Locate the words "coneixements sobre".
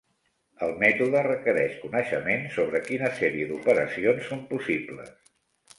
1.83-2.83